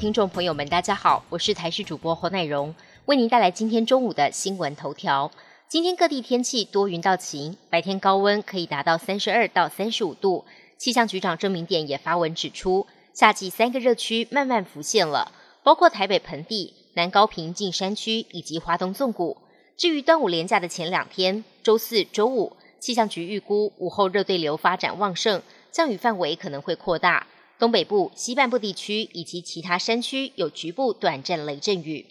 [0.00, 2.74] 听众朋友们，大家好，我是台视主播侯乃荣，
[3.04, 5.30] 为您带来今天中午的新闻头条。
[5.68, 10.46] 今天各地天气多云到晴，白天高温可以达到三十二到三十五度。
[10.78, 15.32] 气象局长郑明典也发文指出，夏季三个热区慢慢浮现了，
[15.62, 19.36] 包括台北盆地、南高平近山区以及华东纵谷。
[19.76, 27.26] 至于端午连假的前两天，周四周五，气象局预估午后热对流发展旺盛，降雨范围可能会扩大。
[27.60, 32.06] 东北部、西半部地区以及其他山区有局部短暂雷阵雨。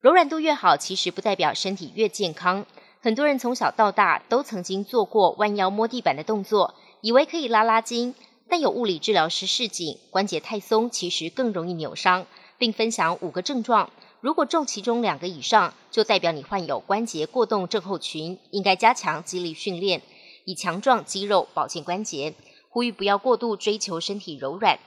[0.00, 2.64] 柔软度越好，其实不代表身体越健康。
[3.02, 8.14] 很多人从小到大都曾经做过弯腰摸地板的动作，以为可以拉拉筋。
[8.48, 12.26] 但有物理治疗师示警，关节太松其实更容易扭伤，
[12.56, 13.90] 并分享五个症状。
[14.20, 20.00] 如果中其中两个以上，就代表你患有关节过动症候群，应该加强肌力训练，
[20.46, 22.34] 以强壮肌肉，保健关节。
[22.72, 24.78] 呼吁不要过度追求身体柔软。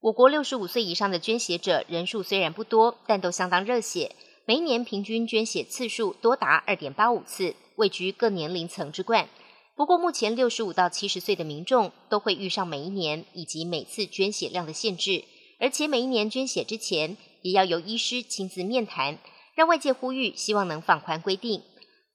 [0.00, 9.28] 我国六十五岁以上的捐血者人数虽然不多，但都相当热血，每一年平均捐血次数多达二点八五次，位居各年龄层之冠。
[9.74, 15.24] 不过，目前六十五到七十岁的民众都会遇上每一年以及每次捐血量的限制，
[15.58, 19.18] 而且每一年捐血之前也要由医师亲自面谈，
[19.56, 21.62] 让外界呼吁希望能放宽规定。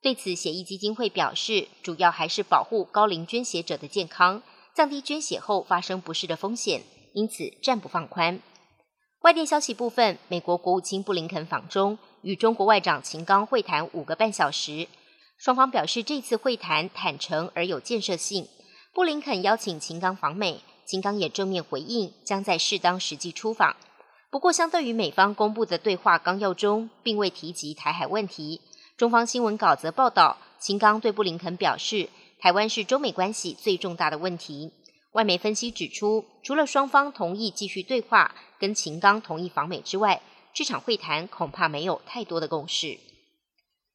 [0.02, 4.42] 对此，血液基金会表示，主要还是保护高龄捐血者的健康。
[4.74, 6.82] 降低捐血后发生不适的风险，
[7.14, 8.40] 因此暂不放宽。
[9.22, 14.88] 外电消息部分，美国国务卿布林肯访中，与中国外长秦刚会谈五个半小时，
[15.38, 18.48] 双方表示这次会谈坦诚而有建设性。
[18.94, 23.76] 布林肯邀请秦刚访美，秦刚也正面回应，将在适当时机出访。
[24.32, 28.62] 不过，相对于美方公布的对话纲要中，并未提及台海问题。
[28.98, 32.10] 中方新闻稿则报道，秦刚对布林肯表示。
[32.42, 34.72] 台湾是中美关系最重大的问题。
[35.12, 42.98] 外媒分析指出，除了双方同意继续对话，跟秦刚同意访美之外，这场会谈恐怕没有太多的共识。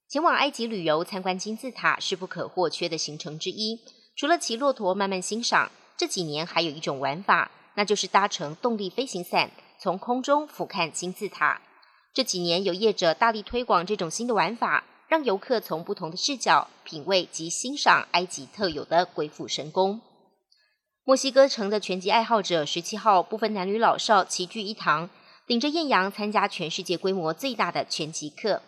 [0.08, 3.80] 前往埃及旅游参观金字塔是不可或缺的行程之一。
[4.14, 9.50] 除了骑骆驼慢慢欣赏，这几年还有一种玩法，那就是搭乘动力飞行伞，
[9.80, 11.60] 从空中俯瞰金字塔。
[12.14, 14.84] 这几年有业者大力推广这种新的玩法。
[15.08, 20.00] 让游客从不同的视角品味及欣赏埃及特有的鬼斧神工。
[21.04, 25.08] 墨西哥城的拳击爱好者十七号不分男女老少齐聚一堂，
[25.46, 28.62] 顶着艳阳参加全世界规模最大的拳击课。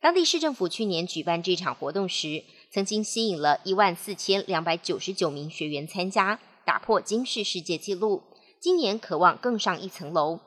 [0.00, 2.42] 当地市政府去年举办这场活动时，
[2.72, 8.22] 曾经吸引了一万四千两百九十九名学员参加，打破金氏世界纪录。
[8.58, 10.40] 今年渴望更上一层楼。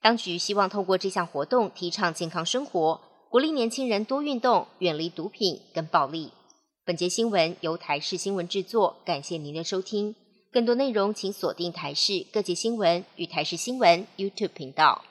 [0.00, 3.00] 当局希望透过这项活动提倡健康生活。
[3.28, 6.30] 鼓励年轻人多运动，远离毒品跟暴力。
[6.84, 10.14] 本节新闻由台视新闻制作，感谢您的收听。
[10.52, 15.02] 更多内容请锁定台视各界新闻与台视新闻 YouTube 频道。